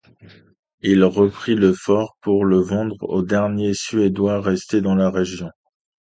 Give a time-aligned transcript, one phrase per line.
[0.81, 5.51] Il reprit le fort, pour le vendre aux derniers Suédois restés dans la région.